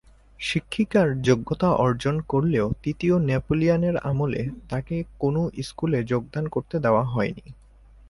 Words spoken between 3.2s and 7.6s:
নেপোলিয়নের আমলে তাকে কোনো স্কুলে যোগদান করতে দেওয়া হয়নি।